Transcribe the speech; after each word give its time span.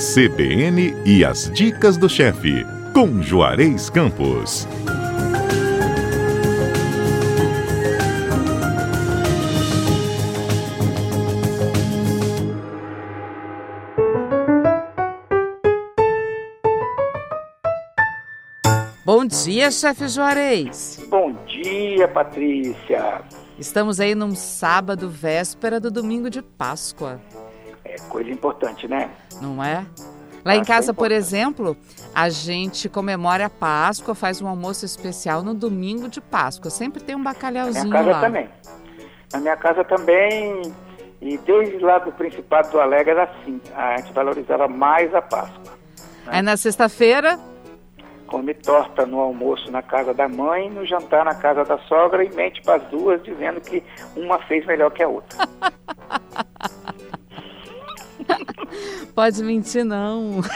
CBN 0.00 0.94
e 1.04 1.22
as 1.22 1.50
dicas 1.50 1.98
do 1.98 2.08
chefe, 2.08 2.64
com 2.94 3.20
Juarez 3.20 3.90
Campos. 3.90 4.66
Bom 19.04 19.26
dia, 19.26 19.70
chefe 19.70 20.08
Juarez. 20.08 20.98
Bom 21.10 21.34
dia, 21.44 22.08
Patrícia. 22.08 23.20
Estamos 23.58 24.00
aí 24.00 24.14
num 24.14 24.34
sábado, 24.34 25.10
véspera 25.10 25.78
do 25.78 25.90
domingo 25.90 26.30
de 26.30 26.40
Páscoa. 26.40 27.20
É 27.90 27.96
coisa 28.08 28.30
importante, 28.30 28.86
né? 28.86 29.10
Não 29.40 29.62
é? 29.62 29.84
Lá 30.44 30.56
em 30.56 30.64
casa, 30.64 30.94
por 30.94 31.10
exemplo, 31.10 31.76
a 32.14 32.30
gente 32.30 32.88
comemora 32.88 33.46
a 33.46 33.50
Páscoa, 33.50 34.14
faz 34.14 34.40
um 34.40 34.48
almoço 34.48 34.84
especial 34.84 35.42
no 35.42 35.54
domingo 35.54 36.08
de 36.08 36.20
Páscoa. 36.20 36.70
Sempre 36.70 37.02
tem 37.02 37.14
um 37.14 37.22
bacalhauzinho 37.22 37.84
Na 37.88 38.02
minha 38.02 38.04
casa 38.04 38.10
lá. 38.10 38.20
também. 38.20 38.48
Na 39.32 39.40
minha 39.40 39.56
casa 39.56 39.84
também, 39.84 40.62
e 41.20 41.36
desde 41.38 41.78
lá 41.78 41.98
do 41.98 42.10
Principado 42.12 42.70
do 42.70 42.80
Alegre 42.80 43.10
era 43.10 43.24
assim. 43.24 43.60
A 43.74 43.98
gente 43.98 44.12
valorizava 44.12 44.66
mais 44.66 45.14
a 45.14 45.20
Páscoa. 45.20 45.78
Aí 46.26 46.42
na 46.42 46.56
sexta-feira, 46.56 47.38
Come 48.30 48.54
torta 48.54 49.04
no 49.04 49.18
almoço 49.18 49.72
na 49.72 49.82
casa 49.82 50.14
da 50.14 50.28
mãe, 50.28 50.70
no 50.70 50.86
jantar 50.86 51.24
na 51.24 51.34
casa 51.34 51.64
da 51.64 51.76
sogra 51.78 52.24
e 52.24 52.32
mente 52.32 52.62
para 52.62 52.76
as 52.76 52.82
duas 52.84 53.20
dizendo 53.24 53.60
que 53.60 53.82
uma 54.16 54.38
fez 54.46 54.64
melhor 54.66 54.90
que 54.92 55.02
a 55.02 55.08
outra. 55.08 55.36
pode 59.10 59.42
mentir 59.42 59.84
não. 59.84 60.40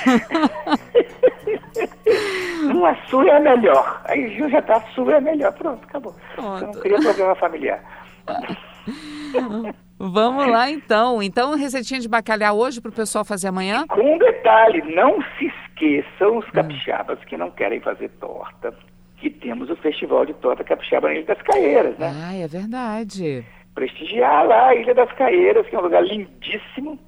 Uma 2.65 2.95
sua 3.07 3.29
é 3.29 3.41
melhor. 3.41 4.01
Aí 4.05 4.37
Ju 4.37 4.49
já 4.49 4.63
tá 4.63 4.81
sua 4.95 5.17
é 5.17 5.21
melhor. 5.21 5.53
Pronto, 5.53 5.85
acabou. 5.85 6.15
Pronto. 6.35 6.63
Eu 6.63 6.67
não 6.67 6.81
queria 6.81 6.99
problema 7.01 7.35
familiar. 7.35 7.81
Vamos 9.99 10.47
lá 10.49 10.71
então. 10.71 11.23
Então, 11.23 11.57
receitinha 11.57 12.01
de 12.01 12.09
bacalhau 12.09 12.59
hoje 12.59 12.81
para 12.81 12.91
o 12.91 12.95
pessoal 12.95 13.25
fazer 13.25 13.49
amanhã? 13.49 13.87
Com 13.89 14.15
um 14.15 14.19
detalhe, 14.19 14.83
não 14.95 15.23
se 15.39 15.47
esqueçam 15.47 16.39
os 16.39 16.51
capixabas 16.51 17.19
que 17.25 17.37
não 17.37 17.51
querem 17.51 17.81
fazer 17.81 18.09
torta, 18.21 18.75
que 19.19 19.31
temos 19.31 19.71
o 19.71 19.77
Festival 19.77 20.27
de 20.27 20.35
Torta 20.35 20.65
Capixaba 20.65 21.09
na 21.09 21.15
Ilha 21.15 21.27
das 21.27 21.43
Caeiras, 21.43 21.97
né? 21.97 22.13
Ai, 22.27 22.43
é 22.43 22.49
verdade. 22.49 23.45
Prestigiar 23.75 24.47
lá 24.47 24.69
a 24.69 24.75
Ilha 24.75 24.95
das 24.95 25.13
Caeiras, 25.13 25.67
que 25.67 25.75
é 25.75 25.79
um 25.79 25.83
lugar 25.83 26.03
lindíssimo, 26.03 26.99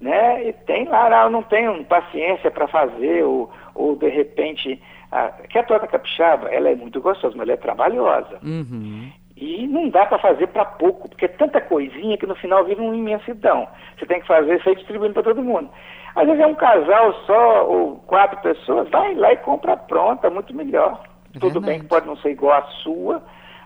né? 0.00 0.48
E 0.48 0.52
tem 0.52 0.88
lá, 0.88 1.28
não 1.28 1.42
tenho 1.42 1.84
paciência 1.84 2.50
para 2.50 2.66
fazer, 2.66 3.24
ou, 3.24 3.50
ou 3.74 3.96
de 3.96 4.08
repente... 4.08 4.80
A, 5.12 5.26
que 5.48 5.58
a 5.58 5.64
torta 5.64 5.88
capixaba, 5.88 6.48
ela 6.50 6.68
é 6.68 6.74
muito 6.76 7.00
gostosa, 7.00 7.34
mas 7.36 7.48
ela 7.48 7.54
é 7.54 7.56
trabalhosa. 7.56 8.38
Uhum. 8.44 9.10
E 9.36 9.66
não 9.66 9.88
dá 9.88 10.06
para 10.06 10.20
fazer 10.20 10.46
para 10.46 10.64
pouco, 10.64 11.08
porque 11.08 11.24
é 11.24 11.28
tanta 11.28 11.60
coisinha 11.60 12.16
que 12.16 12.26
no 12.26 12.36
final 12.36 12.64
vira 12.64 12.80
uma 12.80 12.94
imensidão. 12.94 13.66
Você 13.98 14.06
tem 14.06 14.20
que 14.20 14.26
fazer 14.28 14.58
isso 14.58 14.68
aí 14.68 14.76
distribuindo 14.76 15.14
para 15.14 15.24
todo 15.24 15.42
mundo. 15.42 15.68
Às 16.14 16.26
vezes 16.26 16.40
é 16.40 16.46
um 16.46 16.54
casal 16.54 17.12
só, 17.26 17.66
ou 17.66 17.96
quatro 18.06 18.40
pessoas, 18.40 18.88
vai 18.90 19.14
lá 19.16 19.32
e 19.32 19.36
compra 19.38 19.76
pronta, 19.76 20.30
muito 20.30 20.54
melhor. 20.54 21.02
É 21.34 21.40
Tudo 21.40 21.54
verdade. 21.54 21.66
bem 21.66 21.80
que 21.80 21.86
pode 21.86 22.06
não 22.06 22.16
ser 22.18 22.30
igual 22.30 22.58
a 22.58 22.62
sua, 22.84 23.20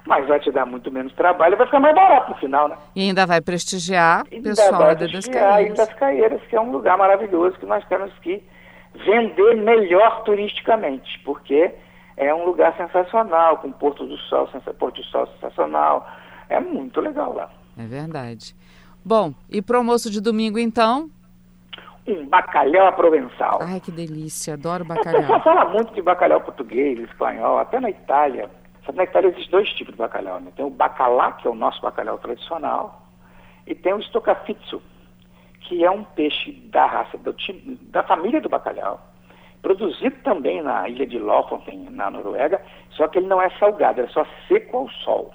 mas 0.07 0.27
vai 0.27 0.39
te 0.39 0.51
dar 0.51 0.67
muito 0.67 0.91
menos 0.91 1.13
trabalho 1.15 1.55
e 1.55 1.57
vai 1.57 1.67
ficar 1.67 1.81
mais 1.81 1.95
barato 1.95 2.31
no 2.31 2.37
final, 2.37 2.69
né? 2.69 2.77
E 2.95 3.03
ainda 3.03 3.27
vai 3.27 3.41
prestigiar 3.41 4.25
o 4.31 4.43
pessoal 4.43 4.73
da 4.73 4.79
vai 4.79 5.05
Ilha 5.05 5.13
das 5.13 5.27
Caeiras. 5.29 5.77
das 5.79 5.93
Caeiras, 5.95 6.43
que 6.49 6.57
é 6.57 6.61
um 6.61 6.71
lugar 6.71 6.99
maravilhoso 6.99 7.57
que 7.59 7.67
nós 7.67 7.85
temos 7.87 8.13
que 8.19 8.43
vender 8.95 9.57
melhor 9.57 10.23
turisticamente, 10.25 11.19
porque 11.25 11.73
é 12.17 12.33
um 12.35 12.45
lugar 12.45 12.77
sensacional, 12.77 13.59
com 13.59 13.73
Porto 13.73 14.07
do 14.07 14.17
Sol, 14.19 14.49
Porto 14.79 14.97
do 14.97 15.05
Sol 15.05 15.27
sensacional. 15.27 16.07
É 16.49 16.61
muito 16.61 17.01
legal 17.01 17.33
lá. 17.35 17.51
É 17.79 17.87
verdade. 17.87 18.55
Bom, 19.05 19.35
e 19.51 19.61
pro 19.61 19.79
almoço 19.79 20.11
de 20.11 20.21
domingo 20.21 20.59
então? 20.59 21.11
Um 22.07 22.27
bacalhau 22.27 22.87
à 22.87 22.93
provençal. 22.93 23.59
Ai, 23.63 23.81
que 23.81 23.91
delícia, 23.91 24.55
adoro 24.55 24.85
O 24.85 24.87
pessoal 24.87 25.23
bacalhau. 25.23 25.41
fala 25.43 25.65
muito 25.71 25.95
de 25.95 26.03
bacalhau 26.03 26.41
português, 26.43 26.99
espanhol, 27.01 27.59
até 27.59 27.81
na 27.81 27.89
Itália. 27.91 28.51
Sabe, 28.85 28.99
na 28.99 29.05
Itália 29.05 29.29
existem 29.29 29.51
dois 29.51 29.69
tipos 29.71 29.95
de 29.95 29.99
bacalhau, 29.99 30.41
né? 30.41 30.53
Tem 30.55 30.65
o 30.65 30.71
bacalá, 30.71 31.33
que 31.33 31.47
é 31.47 31.51
o 31.51 31.55
nosso 31.55 31.81
bacalhau 31.81 32.19
tradicional, 32.19 33.03
e 33.67 33.75
tem 33.75 33.95
o 33.95 34.01
stocafizzo, 34.01 34.83
que 35.61 35.85
é 35.85 35.91
um 35.91 36.05
peixe 36.05 36.53
da 36.71 36.87
raça, 36.87 37.17
do 37.17 37.35
da 37.91 38.03
família 38.03 38.41
do 38.41 38.49
bacalhau, 38.49 39.01
produzido 39.63 40.17
também 40.23 40.63
na 40.63 40.87
ilha 40.89 41.07
de 41.07 41.19
Lofoten, 41.19 41.89
na 41.91 42.11
Noruega, 42.11 42.63
só 42.91 43.09
que 43.09 43.19
ele 43.19 43.27
não 43.27 43.41
é 43.41 43.49
salgado, 43.59 44.03
é 44.03 44.09
só 44.09 44.27
seco 44.47 44.77
ao 44.77 44.91
sol. 44.91 45.35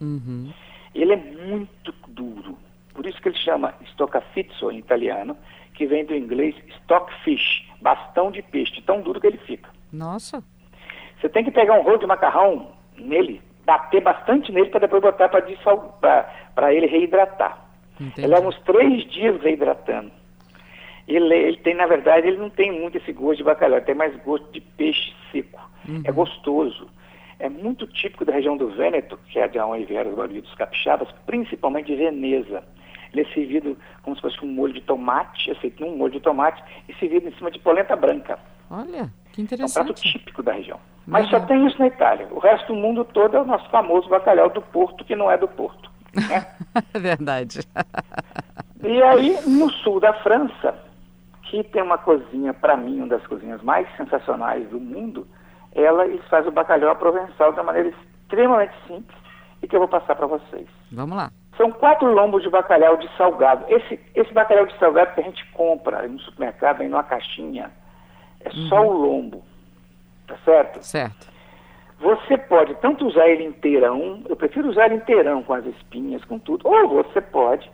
Uhum. 0.00 0.52
Ele 0.94 1.12
é 1.12 1.16
muito 1.16 1.94
duro, 2.08 2.58
por 2.92 3.06
isso 3.06 3.20
que 3.22 3.28
ele 3.28 3.38
chama 3.38 3.72
stocafizzo 3.92 4.72
em 4.72 4.78
italiano, 4.78 5.36
que 5.74 5.86
vem 5.86 6.04
do 6.04 6.14
inglês 6.14 6.56
stockfish, 6.82 7.64
bastão 7.80 8.32
de 8.32 8.42
peixe, 8.42 8.82
tão 8.82 9.00
duro 9.00 9.20
que 9.20 9.28
ele 9.28 9.38
fica. 9.38 9.70
Nossa, 9.92 10.42
Você 11.20 11.28
tem 11.28 11.44
que 11.44 11.50
pegar 11.50 11.74
um 11.74 11.82
rolo 11.82 11.98
de 11.98 12.06
macarrão 12.06 12.72
nele, 12.96 13.40
bater 13.64 14.02
bastante 14.02 14.52
nele 14.52 14.70
para 14.70 14.80
depois 14.80 15.02
botar 15.02 15.28
para 15.28 16.74
ele 16.74 16.86
reidratar. 16.86 17.66
entendi. 18.00 18.20
Ele 18.20 18.34
leva 18.34 18.48
uns 18.48 18.58
três 18.60 19.04
dias 19.10 19.40
reidratando. 19.42 20.10
Ele, 21.06 21.34
ele 21.34 21.56
tem, 21.58 21.74
na 21.74 21.86
verdade, 21.86 22.28
ele 22.28 22.36
não 22.36 22.50
tem 22.50 22.70
muito 22.70 22.98
esse 22.98 23.12
gosto 23.12 23.38
de 23.38 23.44
bacalhau, 23.44 23.78
ele 23.78 23.86
tem 23.86 23.94
mais 23.94 24.14
gosto 24.22 24.50
de 24.52 24.60
peixe 24.60 25.14
seco. 25.32 25.60
Uhum. 25.88 26.02
É 26.04 26.12
gostoso. 26.12 26.88
É 27.38 27.48
muito 27.48 27.86
típico 27.86 28.24
da 28.24 28.32
região 28.32 28.56
do 28.56 28.68
Vêneto, 28.68 29.18
que 29.28 29.38
é 29.38 29.48
de 29.48 29.58
onde 29.58 29.84
vieram 29.86 30.10
os 30.10 30.16
barulhos 30.16 30.42
dos 30.42 30.54
capixabas, 30.54 31.08
principalmente 31.24 31.86
de 31.86 31.96
Veneza. 31.96 32.62
Ele 33.12 33.22
é 33.22 33.32
servido 33.32 33.76
como 34.02 34.14
se 34.16 34.22
fosse 34.22 34.44
um 34.44 34.48
molho 34.48 34.74
de 34.74 34.82
tomate, 34.82 35.50
é 35.50 35.54
feito 35.54 35.82
num 35.82 35.96
molho 35.96 36.12
de 36.12 36.20
tomate 36.20 36.62
e 36.88 36.94
servido 36.96 37.28
em 37.28 37.32
cima 37.32 37.50
de 37.50 37.58
polenta 37.58 37.96
branca. 37.96 38.38
Olha, 38.70 39.10
que 39.32 39.40
É 39.40 39.44
um 39.44 39.46
prato 39.46 39.54
interessante. 39.54 40.12
típico 40.12 40.42
da 40.42 40.52
região. 40.52 40.78
Mas 41.08 41.28
só 41.30 41.40
tem 41.40 41.66
isso 41.66 41.78
na 41.78 41.86
Itália. 41.86 42.28
O 42.30 42.38
resto 42.38 42.66
do 42.72 42.74
mundo 42.78 43.04
todo 43.04 43.36
é 43.36 43.40
o 43.40 43.44
nosso 43.44 43.68
famoso 43.70 44.08
bacalhau 44.08 44.50
do 44.50 44.60
Porto, 44.60 45.04
que 45.04 45.16
não 45.16 45.30
é 45.30 45.38
do 45.38 45.48
Porto. 45.48 45.90
né? 46.14 46.46
É 46.94 46.98
verdade. 46.98 47.60
e 48.82 49.02
aí, 49.02 49.36
no 49.46 49.68
sul 49.70 49.98
da 49.98 50.12
França, 50.12 50.74
que 51.42 51.64
tem 51.64 51.82
uma 51.82 51.98
cozinha, 51.98 52.52
para 52.54 52.76
mim, 52.76 52.98
uma 52.98 53.08
das 53.08 53.26
cozinhas 53.26 53.60
mais 53.62 53.88
sensacionais 53.96 54.68
do 54.68 54.78
mundo, 54.78 55.26
ela 55.74 56.06
eles 56.06 56.24
fazem 56.28 56.50
o 56.50 56.52
bacalhau 56.52 56.94
provençal 56.96 57.52
de 57.52 57.58
uma 57.58 57.64
maneira 57.64 57.88
extremamente 57.88 58.74
simples 58.86 59.18
e 59.62 59.66
que 59.66 59.74
eu 59.74 59.80
vou 59.80 59.88
passar 59.88 60.14
para 60.14 60.26
vocês. 60.26 60.68
Vamos 60.92 61.16
lá. 61.16 61.30
São 61.56 61.72
quatro 61.72 62.12
lombos 62.12 62.42
de 62.42 62.50
bacalhau 62.50 62.96
de 62.96 63.08
salgado. 63.16 63.64
Esse, 63.68 63.98
esse 64.14 64.32
bacalhau 64.32 64.66
de 64.66 64.78
salgado 64.78 65.14
que 65.14 65.20
a 65.20 65.24
gente 65.24 65.44
compra 65.52 66.06
no 66.06 66.20
supermercado, 66.20 66.78
vem 66.78 66.88
numa 66.88 67.02
caixinha, 67.02 67.70
é 68.40 68.50
só 68.68 68.86
o 68.86 68.92
lombo. 68.92 69.42
Tá 70.28 70.36
certo? 70.44 70.82
Certo. 70.84 71.26
Você 72.00 72.38
pode 72.38 72.74
tanto 72.76 73.06
usar 73.06 73.26
ele 73.28 73.44
inteirão, 73.44 74.22
eu 74.28 74.36
prefiro 74.36 74.68
usar 74.68 74.86
ele 74.86 74.96
inteirão 74.96 75.42
com 75.42 75.52
as 75.54 75.66
espinhas, 75.66 76.24
com 76.24 76.38
tudo, 76.38 76.68
ou 76.68 76.88
você 77.02 77.20
pode 77.20 77.68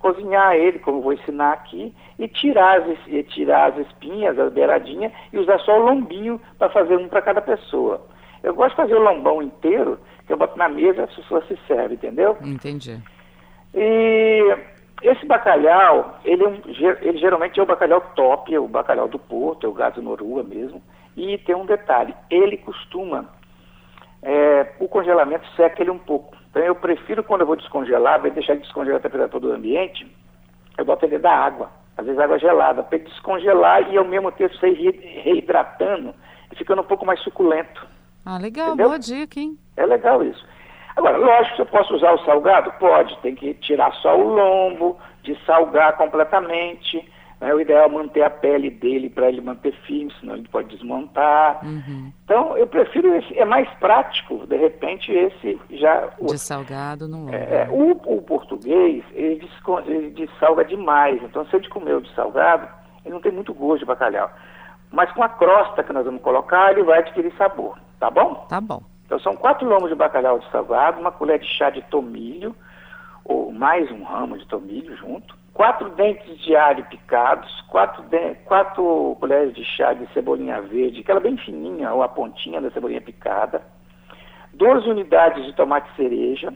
cozinhar 0.00 0.54
ele, 0.56 0.78
como 0.80 0.98
eu 0.98 1.02
vou 1.02 1.12
ensinar 1.12 1.52
aqui, 1.52 1.94
e 2.18 2.26
tirar 2.26 2.80
as, 2.80 2.98
e 3.06 3.22
tirar 3.22 3.72
as 3.72 3.86
espinhas, 3.86 4.36
as 4.38 4.52
beiradinhas, 4.52 5.12
e 5.32 5.38
usar 5.38 5.58
só 5.60 5.78
o 5.78 5.84
lombinho 5.84 6.40
para 6.58 6.70
fazer 6.70 6.96
um 6.96 7.08
para 7.08 7.22
cada 7.22 7.40
pessoa. 7.40 8.04
Eu 8.42 8.54
gosto 8.54 8.70
de 8.70 8.76
fazer 8.76 8.94
o 8.94 9.02
lombão 9.02 9.42
inteiro, 9.42 9.98
que 10.26 10.32
eu 10.32 10.36
boto 10.36 10.56
na 10.58 10.68
mesa 10.68 11.00
e 11.00 11.04
as 11.04 11.14
pessoas 11.14 11.46
se 11.46 11.56
servem, 11.66 11.94
entendeu? 11.94 12.36
Entendi. 12.42 12.98
E 13.74 14.56
esse 15.02 15.24
bacalhau, 15.26 16.18
ele, 16.24 16.44
é 16.44 16.48
um- 16.48 16.60
ele 17.02 17.18
geralmente 17.18 17.58
é 17.58 17.62
o 17.62 17.66
bacalhau 17.66 18.00
top, 18.16 18.52
é 18.54 18.58
o 18.58 18.66
bacalhau 18.68 19.08
do 19.08 19.18
Porto, 19.18 19.66
é 19.66 19.68
o 19.68 19.72
gato 19.72 20.00
norua 20.02 20.42
mesmo. 20.42 20.82
E 21.20 21.36
tem 21.38 21.54
um 21.56 21.66
detalhe, 21.66 22.14
ele 22.30 22.56
costuma, 22.58 23.28
é, 24.22 24.72
o 24.78 24.86
congelamento 24.88 25.46
seca 25.56 25.82
ele 25.82 25.90
um 25.90 25.98
pouco. 25.98 26.36
Então 26.50 26.62
eu 26.62 26.74
prefiro 26.76 27.24
quando 27.24 27.40
eu 27.40 27.46
vou 27.46 27.56
descongelar, 27.56 28.20
vai 28.20 28.30
deixar 28.30 28.52
ele 28.52 28.62
descongelar 28.62 28.98
a 28.98 29.02
temperatura 29.02 29.40
do 29.48 29.52
ambiente, 29.52 30.06
eu 30.76 30.84
boto 30.84 31.04
ele 31.04 31.18
da 31.18 31.32
água, 31.32 31.70
às 31.96 32.06
vezes 32.06 32.20
água 32.20 32.38
gelada, 32.38 32.82
para 32.84 32.96
ele 32.98 33.08
descongelar 33.08 33.92
e 33.92 33.98
ao 33.98 34.04
mesmo 34.04 34.30
tempo 34.30 34.56
sair 34.58 34.74
re- 34.74 35.20
reidratando 35.22 36.14
e 36.52 36.56
ficando 36.56 36.82
um 36.82 36.86
pouco 36.86 37.04
mais 37.04 37.18
suculento. 37.20 37.84
Ah, 38.24 38.38
legal, 38.38 38.68
Entendeu? 38.68 38.86
boa 38.86 38.98
dica, 38.98 39.40
hein? 39.40 39.58
É 39.76 39.84
legal 39.84 40.22
isso. 40.22 40.46
Agora, 40.96 41.16
lógico 41.16 41.56
que 41.56 41.62
eu 41.62 41.66
posso 41.66 41.94
usar 41.94 42.12
o 42.12 42.24
salgado? 42.24 42.72
Pode, 42.78 43.16
tem 43.18 43.34
que 43.34 43.54
tirar 43.54 43.92
só 43.94 44.16
o 44.18 44.22
lombo, 44.34 44.98
dessalgar 45.22 45.96
completamente. 45.96 47.08
Né? 47.40 47.54
O 47.54 47.60
ideal 47.60 47.84
é 47.84 47.88
manter 47.88 48.22
a 48.22 48.30
pele 48.30 48.70
dele 48.70 49.08
para 49.10 49.28
ele 49.28 49.40
manter 49.40 49.72
firme, 49.86 50.12
senão 50.20 50.34
ele 50.34 50.48
pode 50.48 50.68
desmontar. 50.76 51.64
Uhum. 51.64 52.12
Então, 52.24 52.56
eu 52.56 52.66
prefiro 52.66 53.14
esse, 53.16 53.38
é 53.38 53.44
mais 53.44 53.68
prático, 53.78 54.46
de 54.46 54.56
repente, 54.56 55.12
esse 55.12 55.60
já. 55.70 56.08
O, 56.18 56.26
De 56.26 56.38
salgado 56.38 57.06
no 57.08 57.18
lombo. 57.24 57.34
é, 57.34 57.68
o, 57.70 57.92
o 57.92 58.22
português, 58.22 59.04
ele, 59.12 59.36
desco- 59.40 59.80
ele 59.86 60.10
dessalga 60.10 60.64
demais. 60.64 61.22
Então, 61.22 61.44
se 61.46 61.56
ele 61.56 61.68
comeu 61.68 62.00
de 62.00 62.12
salgado, 62.14 62.68
ele 63.04 63.14
não 63.14 63.20
tem 63.20 63.32
muito 63.32 63.54
gosto 63.54 63.80
de 63.80 63.84
bacalhau. 63.86 64.30
Mas 64.90 65.12
com 65.12 65.22
a 65.22 65.28
crosta 65.28 65.82
que 65.84 65.92
nós 65.92 66.04
vamos 66.04 66.22
colocar, 66.22 66.72
ele 66.72 66.82
vai 66.82 67.00
adquirir 67.00 67.32
sabor, 67.36 67.78
tá 68.00 68.10
bom? 68.10 68.46
Tá 68.48 68.60
bom. 68.60 68.82
Então 69.04 69.18
são 69.20 69.34
quatro 69.36 69.66
lombos 69.68 69.88
de 69.88 69.94
bacalhau 69.94 70.40
salgado, 70.50 71.00
uma 71.00 71.10
colher 71.12 71.38
de 71.38 71.46
chá 71.46 71.70
de 71.70 71.80
tomilho, 71.82 72.54
ou 73.24 73.52
mais 73.52 73.90
um 73.90 74.02
ramo 74.02 74.36
de 74.38 74.46
tomilho 74.46 74.94
junto, 74.96 75.34
quatro 75.58 75.90
dentes 75.90 76.38
de 76.38 76.54
alho 76.54 76.84
picados, 76.84 77.60
quatro, 77.62 78.04
de... 78.04 78.36
quatro 78.44 79.16
colheres 79.18 79.52
de 79.56 79.64
chá 79.64 79.92
de 79.92 80.06
cebolinha 80.12 80.60
verde, 80.62 81.00
aquela 81.00 81.18
bem 81.18 81.36
fininha, 81.36 81.92
ou 81.92 82.00
a 82.00 82.08
pontinha 82.08 82.60
da 82.60 82.70
cebolinha 82.70 83.00
picada, 83.00 83.60
12 84.54 84.88
unidades 84.88 85.44
de 85.44 85.52
tomate 85.54 85.90
cereja, 85.96 86.54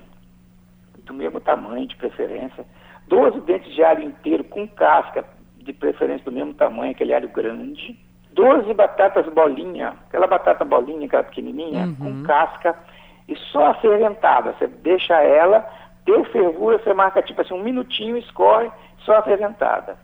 do 1.04 1.12
mesmo 1.12 1.40
tamanho, 1.40 1.88
de 1.88 1.96
preferência, 1.96 2.64
12 3.08 3.40
dentes 3.40 3.74
de 3.74 3.82
alho 3.82 4.04
inteiro 4.04 4.44
com 4.44 4.68
casca, 4.68 5.24
de 5.56 5.72
preferência 5.72 6.24
do 6.24 6.30
mesmo 6.30 6.54
tamanho, 6.54 6.92
aquele 6.92 7.12
alho 7.12 7.28
grande, 7.28 7.98
12 8.30 8.72
batatas 8.72 9.26
bolinha, 9.34 9.96
aquela 10.06 10.28
batata 10.28 10.64
bolinha, 10.64 11.06
aquela 11.06 11.24
pequenininha, 11.24 11.86
uhum. 11.86 11.96
com 11.96 12.22
casca, 12.22 12.78
e 13.26 13.34
só 13.34 13.66
a 13.66 13.74
ferventada. 13.74 14.52
Você 14.52 14.68
deixa 14.68 15.20
ela, 15.20 15.68
deu 16.04 16.24
fervura, 16.26 16.78
você 16.78 16.94
marca 16.94 17.20
tipo 17.20 17.40
assim, 17.40 17.52
um 17.52 17.64
minutinho, 17.64 18.16
escorre, 18.16 18.70
só 19.04 19.18
a 19.18 19.22
ferventada. 19.22 19.96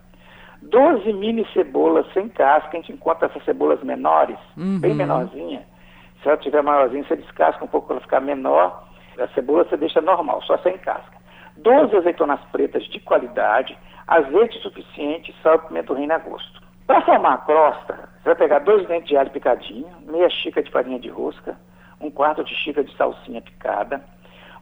12 0.61 1.13
mini 1.13 1.47
cebolas 1.53 2.05
sem 2.13 2.27
casca, 2.29 2.69
a 2.73 2.75
gente 2.75 2.91
encontra 2.91 3.27
essas 3.27 3.43
cebolas 3.45 3.81
menores, 3.81 4.37
uhum. 4.57 4.79
bem 4.79 4.93
menorzinha. 4.93 5.65
Se 6.21 6.27
ela 6.27 6.37
tiver 6.37 6.61
maiorzinha, 6.61 7.03
você 7.05 7.15
descasca 7.15 7.63
um 7.63 7.67
pouco 7.67 7.87
para 7.87 7.95
ela 7.95 8.03
ficar 8.03 8.19
menor. 8.19 8.87
A 9.17 9.27
cebola 9.29 9.63
você 9.63 9.77
deixa 9.77 10.01
normal, 10.01 10.41
só 10.43 10.57
sem 10.57 10.77
casca. 10.77 11.17
12 11.57 11.95
azeitonas 11.95 12.39
pretas 12.51 12.83
de 12.85 12.99
qualidade, 12.99 13.77
azeite 14.07 14.59
suficiente, 14.59 15.35
sal 15.41 15.55
e 15.55 15.59
pimenta 15.59 15.93
reino 15.93 16.13
a 16.13 16.17
gosto. 16.17 16.61
Para 16.87 17.01
formar 17.01 17.33
a 17.33 17.37
crosta, 17.37 18.09
você 18.17 18.29
vai 18.29 18.35
pegar 18.35 18.59
dois 18.59 18.87
dentes 18.87 19.09
de 19.09 19.17
alho 19.17 19.29
picadinho, 19.29 19.87
meia 20.07 20.29
xícara 20.29 20.65
de 20.65 20.71
farinha 20.71 20.99
de 20.99 21.09
rosca, 21.09 21.57
um 22.01 22.09
quarto 22.09 22.43
de 22.43 22.55
xícara 22.55 22.85
de 22.85 22.95
salsinha 22.95 23.41
picada, 23.41 24.03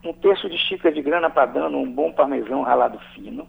um 0.03 0.11
terço 0.13 0.49
de 0.49 0.57
xícara 0.57 0.93
de 0.93 1.01
grana 1.01 1.29
padano, 1.29 1.77
um 1.77 1.91
bom 1.91 2.11
parmesão 2.11 2.63
ralado 2.63 2.99
fino, 3.13 3.47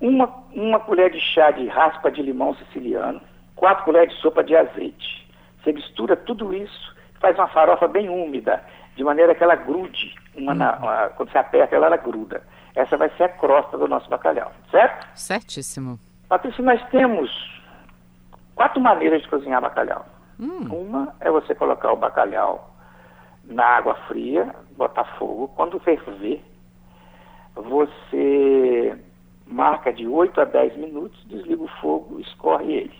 uma, 0.00 0.26
uma 0.54 0.80
colher 0.80 1.10
de 1.10 1.20
chá 1.20 1.50
de 1.50 1.66
raspa 1.68 2.10
de 2.10 2.22
limão 2.22 2.54
siciliano, 2.54 3.20
quatro 3.54 3.84
colheres 3.84 4.14
de 4.14 4.20
sopa 4.20 4.42
de 4.42 4.56
azeite. 4.56 5.28
Você 5.62 5.72
mistura 5.72 6.16
tudo 6.16 6.54
isso, 6.54 6.96
faz 7.20 7.36
uma 7.36 7.48
farofa 7.48 7.86
bem 7.86 8.08
úmida, 8.08 8.62
de 8.96 9.04
maneira 9.04 9.34
que 9.34 9.44
ela 9.44 9.54
grude. 9.54 10.14
Uma 10.34 10.54
na, 10.54 10.76
uhum. 10.76 10.82
uma, 10.84 11.08
quando 11.10 11.30
você 11.30 11.38
aperta 11.38 11.76
ela, 11.76 11.86
ela 11.86 11.96
gruda. 11.96 12.42
Essa 12.74 12.96
vai 12.96 13.10
ser 13.16 13.24
a 13.24 13.28
crosta 13.28 13.76
do 13.76 13.86
nosso 13.86 14.08
bacalhau, 14.08 14.50
certo? 14.70 15.06
Certíssimo. 15.14 15.98
Patrícia, 16.28 16.64
nós 16.64 16.82
temos 16.90 17.30
quatro 18.54 18.80
maneiras 18.80 19.22
de 19.22 19.28
cozinhar 19.28 19.60
bacalhau. 19.60 20.06
Hum. 20.38 20.66
Uma 20.70 21.14
é 21.20 21.30
você 21.30 21.54
colocar 21.54 21.92
o 21.92 21.96
bacalhau 21.96 22.70
na 23.44 23.64
água 23.64 23.94
fria, 24.06 24.54
botar 24.76 25.04
fogo. 25.18 25.48
Quando 25.48 25.80
ferver, 25.80 26.42
você 27.54 28.96
marca 29.50 29.92
de 29.92 30.06
8 30.06 30.40
a 30.40 30.44
10 30.44 30.76
minutos, 30.76 31.22
desliga 31.26 31.62
o 31.62 31.68
fogo, 31.80 32.20
escorre 32.20 32.72
ele. 32.72 32.94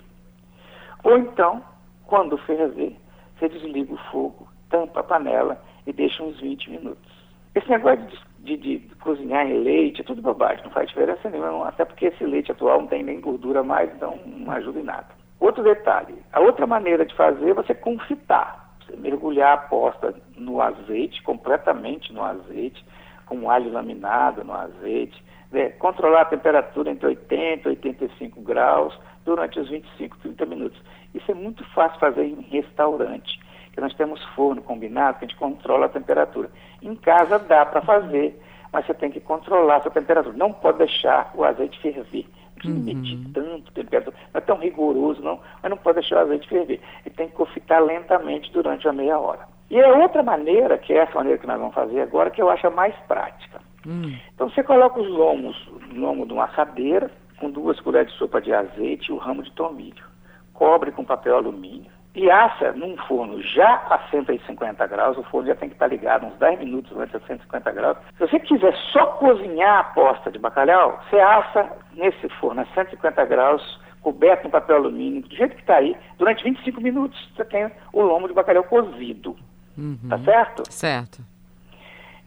Ou 1.05 1.17
então, 1.17 1.63
quando 2.07 2.37
ferver, 2.39 2.97
você 3.39 3.49
desliga 3.49 3.95
o 3.95 3.99
fogo, 4.11 4.49
tampa 4.69 5.01
a 5.01 5.05
panela 5.05 5.63
e 5.87 5.93
deixa 5.93 6.23
uns 6.23 6.39
20 6.41 6.71
minutos. 6.71 7.21
Esse 7.55 7.69
negócio 7.71 8.05
de, 8.41 8.57
de, 8.57 8.79
de 8.79 8.95
cozinhar 8.97 9.47
em 9.47 9.63
leite 9.63 10.01
é 10.01 10.05
tudo 10.05 10.21
bobagem, 10.21 10.65
não 10.65 10.71
faz 10.73 10.89
diferença 10.89 11.31
nenhuma, 11.31 11.69
até 11.69 11.85
porque 11.85 12.07
esse 12.07 12.25
leite 12.25 12.53
atual 12.53 12.81
não 12.81 12.89
tem 12.89 13.03
nem 13.03 13.21
gordura 13.21 13.63
mais, 13.63 13.93
então 13.95 14.19
não 14.27 14.53
ajuda 14.53 14.81
em 14.81 14.85
nada. 14.85 15.09
Outro 15.39 15.63
detalhe, 15.63 16.15
a 16.33 16.41
outra 16.41 16.67
maneira 16.67 17.07
de 17.07 17.15
fazer 17.15 17.51
é 17.51 17.55
você 17.55 17.75
confitar, 17.75 18.77
você 18.85 18.95
mergulhar 18.97 19.55
a 19.55 19.57
posta 19.57 20.15
no 20.37 20.61
azeite, 20.61 21.23
completamente 21.23 22.13
no 22.13 22.23
azeite, 22.23 22.85
com 23.27 23.51
alho 23.51 23.73
laminado 23.73 24.45
no 24.45 24.53
azeite, 24.53 25.25
né? 25.51 25.71
controlar 25.71 26.23
a 26.23 26.27
temperatura 26.27 26.91
entre 26.91 27.07
80 27.07 27.69
e 27.69 27.71
85 27.71 28.41
graus 28.41 28.99
durante 29.25 29.59
os 29.61 29.69
25, 29.69 30.19
30 30.19 30.47
minutos. 30.47 30.83
Isso 31.15 31.31
é 31.31 31.35
muito 31.35 31.65
fácil 31.73 31.99
fazer 31.99 32.25
em 32.25 32.41
restaurante, 32.51 33.41
que 33.73 33.81
nós 33.81 33.95
temos 33.95 34.23
forno 34.35 34.63
combinado, 34.63 35.19
que 35.19 35.25
a 35.25 35.29
gente 35.29 35.39
controla 35.39 35.87
a 35.87 35.89
temperatura. 35.89 36.51
Em 36.83 36.95
casa 36.95 37.39
dá 37.39 37.67
para 37.67 37.81
fazer, 37.81 38.41
mas 38.73 38.87
você 38.87 38.95
tem 38.95 39.11
que 39.11 39.21
controlar 39.21 39.77
a 39.77 39.83
sua 39.83 39.91
temperatura. 39.91 40.37
Não 40.37 40.53
pode 40.53 40.79
deixar 40.79 41.33
o 41.35 41.45
azeite 41.45 41.81
ferver. 41.81 42.27
Não 42.65 42.73
uhum. 42.73 42.81
medir 42.81 43.19
tanto 43.33 43.73
temperatura. 43.73 44.15
Não 44.35 44.39
é 44.39 44.41
tão 44.41 44.59
rigoroso, 44.59 45.23
não, 45.23 45.41
mas 45.63 45.71
não 45.71 45.79
pode 45.79 46.01
deixar 46.01 46.17
o 46.17 46.21
azeite 46.21 46.49
ferver. 46.49 46.81
Ele 47.05 47.15
tem 47.15 47.29
que 47.29 47.35
confitar 47.35 47.81
lentamente 47.81 48.53
durante 48.53 48.87
a 48.87 48.93
meia 48.93 49.19
hora. 49.19 49.49
E 49.71 49.81
a 49.81 49.89
outra 49.95 50.23
maneira, 50.23 50.77
que 50.77 50.93
é 50.93 50.99
essa 50.99 51.15
maneira 51.15 51.39
que 51.39 51.47
nós 51.47 51.59
vamos 51.59 51.75
fazer 51.75 52.01
agora, 52.01 52.31
que 52.31 52.43
eu 52.43 52.51
acho 52.51 52.67
a 52.67 52.71
mais 52.71 52.95
prática. 53.07 53.61
Hum. 53.87 54.17
Então 54.35 54.49
você 54.49 54.63
coloca 54.63 55.01
os 55.01 55.09
lomos 55.09 55.57
no 55.89 56.01
lomo 56.01 56.27
de 56.27 56.33
uma 56.33 56.45
assadeira, 56.45 57.11
com 57.39 57.51
duas 57.51 57.81
colheres 57.81 58.13
de 58.13 58.19
sopa 58.19 58.41
de 58.41 58.53
azeite 58.53 59.11
e 59.11 59.13
o 59.13 59.19
ramo 59.19 59.43
de 59.43 59.51
tomilho. 59.53 60.05
Cobre 60.53 60.93
com 60.93 61.05
papel 61.05 61.37
alumínio 61.37 61.91
e 62.15 62.31
assa 62.31 62.73
num 62.73 62.97
forno 63.07 63.41
já 63.43 63.77
a 63.89 63.99
150 64.11 64.87
graus, 64.87 65.17
o 65.17 65.23
forno 65.25 65.49
já 65.49 65.55
tem 65.55 65.69
que 65.69 65.75
estar 65.75 65.87
ligado 65.87 66.27
uns 66.27 66.37
10 66.39 66.59
minutos 66.59 66.97
antes 66.97 67.15
a 67.15 67.21
150 67.21 67.73
graus. 67.73 67.99
Se 68.19 68.27
você 68.27 68.41
quiser 68.41 68.75
só 68.93 69.07
cozinhar 69.07 69.79
a 69.79 69.85
posta 69.85 70.31
de 70.31 70.39
bacalhau, 70.39 71.01
você 71.09 71.21
assa 71.21 71.71
nesse 71.93 72.29
forno 72.41 72.63
a 72.63 72.67
150 72.75 73.25
graus, 73.27 73.81
coberto 74.03 74.47
em 74.47 74.51
papel 74.51 74.77
alumínio, 74.77 75.23
do 75.23 75.35
jeito 75.35 75.55
que 75.55 75.61
está 75.61 75.77
aí, 75.77 75.97
durante 76.19 76.43
25 76.43 76.81
minutos 76.81 77.31
você 77.35 77.45
tem 77.45 77.71
o 77.93 78.03
lombo 78.03 78.27
de 78.27 78.35
bacalhau 78.35 78.65
cozido. 78.65 79.37
Uhum. 79.79 80.09
Tá 80.09 80.19
certo? 80.19 80.63
Certo. 80.71 81.23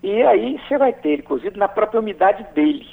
E 0.03 0.21
aí 0.21 0.59
você 0.59 0.77
vai 0.77 0.91
ter 0.91 1.11
ele 1.11 1.23
cozido 1.23 1.57
na 1.57 1.69
própria 1.69 2.01
umidade 2.01 2.43
dele. 2.53 2.87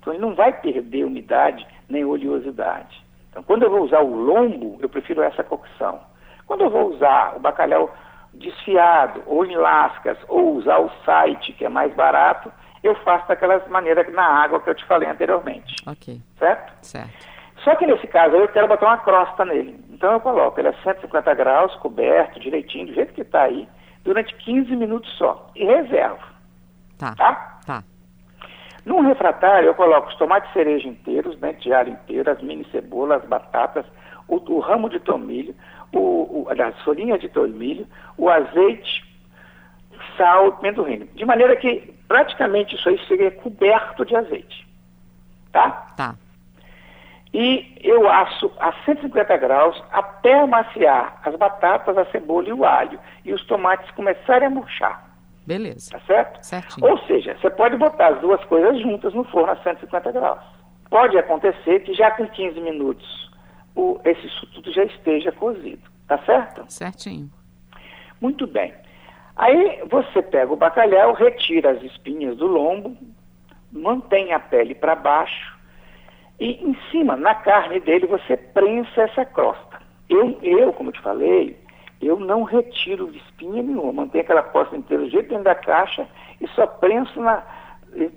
Então 0.00 0.12
ele 0.12 0.20
não 0.20 0.34
vai 0.34 0.52
perder 0.52 1.04
umidade 1.04 1.64
nem 1.88 2.04
oleosidade. 2.04 3.00
Então 3.30 3.44
quando 3.44 3.62
eu 3.62 3.70
vou 3.70 3.82
usar 3.82 4.00
o 4.00 4.14
lombo, 4.14 4.76
eu 4.80 4.88
prefiro 4.88 5.22
essa 5.22 5.44
cocção. 5.44 6.00
Quando 6.46 6.62
eu 6.62 6.70
vou 6.70 6.90
usar 6.92 7.36
o 7.36 7.40
bacalhau 7.40 7.94
desfiado, 8.34 9.22
ou 9.26 9.44
em 9.44 9.56
lascas, 9.56 10.18
ou 10.28 10.56
usar 10.56 10.78
o 10.78 10.90
site, 11.04 11.52
que 11.52 11.64
é 11.64 11.68
mais 11.68 11.94
barato, 11.94 12.52
eu 12.82 12.94
faço 12.96 13.28
daquelas 13.28 13.66
maneiras 13.68 14.12
na 14.12 14.24
água 14.24 14.60
que 14.60 14.68
eu 14.68 14.74
te 14.74 14.84
falei 14.84 15.08
anteriormente. 15.08 15.76
Ok. 15.86 16.20
Certo? 16.38 16.72
Certo. 16.82 17.26
Só 17.62 17.74
que 17.76 17.86
nesse 17.86 18.06
caso 18.06 18.34
eu 18.34 18.48
quero 18.48 18.68
botar 18.68 18.86
uma 18.86 18.98
crosta 18.98 19.44
nele. 19.44 19.78
Então 19.90 20.12
eu 20.12 20.20
coloco 20.20 20.60
ele 20.60 20.68
a 20.68 20.82
150 20.82 21.34
graus, 21.34 21.74
coberto, 21.76 22.40
direitinho, 22.40 22.86
do 22.86 22.94
jeito 22.94 23.12
que 23.12 23.22
está 23.22 23.42
aí, 23.42 23.68
durante 24.04 24.34
15 24.34 24.74
minutos 24.74 25.10
só. 25.18 25.50
E 25.54 25.64
reservo. 25.64 26.37
Tá. 26.98 27.14
Tá? 27.14 27.58
Tá. 27.64 27.84
Num 28.84 29.00
refratário, 29.02 29.68
eu 29.68 29.74
coloco 29.74 30.08
os 30.08 30.16
tomates 30.16 30.52
cereja 30.52 30.88
inteiros, 30.88 31.38
dente 31.38 31.60
de 31.60 31.72
alho 31.72 31.92
inteiro, 31.92 32.30
as 32.30 32.42
mini 32.42 32.66
cebolas, 32.70 33.22
as 33.22 33.28
batatas, 33.28 33.84
o, 34.26 34.36
o 34.36 34.60
ramo 34.60 34.88
de 34.88 34.98
tomilho, 34.98 35.54
o, 35.92 35.98
o, 35.98 36.46
as 36.50 36.82
folhinhas 36.82 37.20
de 37.20 37.28
tomilho, 37.28 37.86
o 38.16 38.28
azeite, 38.28 39.04
sal, 40.16 40.52
pimenta 40.52 40.82
reino. 40.82 41.06
De 41.14 41.24
maneira 41.24 41.54
que 41.56 41.94
praticamente 42.08 42.74
isso 42.74 42.88
aí 42.88 42.98
seria 43.06 43.30
coberto 43.30 44.04
de 44.04 44.16
azeite. 44.16 44.66
Tá? 45.52 45.70
Tá. 45.96 46.14
E 47.32 47.76
eu 47.82 48.08
asso 48.08 48.50
a 48.58 48.72
150 48.84 49.36
graus 49.36 49.82
até 49.92 50.40
amaciar 50.40 51.20
as 51.24 51.36
batatas, 51.36 51.96
a 51.98 52.06
cebola 52.06 52.48
e 52.48 52.52
o 52.52 52.64
alho. 52.64 52.98
E 53.24 53.32
os 53.32 53.44
tomates 53.44 53.90
começarem 53.90 54.46
a 54.46 54.50
murchar. 54.50 55.07
Beleza. 55.48 55.90
Tá 55.90 56.00
certo? 56.00 56.42
Certinho. 56.42 56.86
Ou 56.86 56.98
seja, 57.06 57.34
você 57.40 57.48
pode 57.48 57.76
botar 57.78 58.08
as 58.08 58.20
duas 58.20 58.44
coisas 58.44 58.78
juntas 58.82 59.14
no 59.14 59.24
forno 59.24 59.50
a 59.50 59.56
150 59.56 60.12
graus. 60.12 60.42
Pode 60.90 61.16
acontecer 61.16 61.80
que 61.80 61.94
já 61.94 62.10
com 62.10 62.26
15 62.26 62.60
minutos 62.60 63.30
o, 63.74 63.98
esse 64.04 64.28
tudo 64.52 64.70
já 64.70 64.84
esteja 64.84 65.32
cozido. 65.32 65.82
Tá 66.06 66.18
certo? 66.18 66.64
Certinho. 66.68 67.30
Muito 68.20 68.46
bem. 68.46 68.74
Aí 69.36 69.82
você 69.90 70.20
pega 70.20 70.52
o 70.52 70.56
bacalhau, 70.56 71.14
retira 71.14 71.70
as 71.70 71.82
espinhas 71.82 72.36
do 72.36 72.46
lombo, 72.46 72.94
mantém 73.72 74.34
a 74.34 74.38
pele 74.38 74.74
para 74.74 74.94
baixo 74.94 75.58
e 76.38 76.52
em 76.62 76.76
cima, 76.90 77.16
na 77.16 77.34
carne 77.34 77.80
dele, 77.80 78.06
você 78.06 78.36
prensa 78.36 79.02
essa 79.02 79.24
crosta. 79.24 79.80
Eu, 80.10 80.38
eu, 80.42 80.72
como 80.74 80.92
te 80.92 81.00
falei, 81.00 81.58
eu 82.00 82.18
não 82.18 82.44
retiro 82.44 83.10
espinha 83.10 83.62
nenhuma, 83.62 83.92
mantenho 83.92 84.22
aquela 84.22 84.42
posta 84.42 84.76
inteira 84.76 85.04
do 85.04 85.10
jeito 85.10 85.28
dentro 85.28 85.44
da 85.44 85.54
caixa 85.54 86.06
e 86.40 86.46
só 86.48 86.66
prenso 86.66 87.20
na. 87.20 87.42